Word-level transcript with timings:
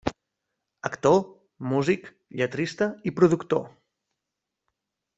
Actor, 0.89 1.17
músic, 1.75 2.09
lletrista 2.41 2.91
i 3.13 3.17
productor. 3.21 3.65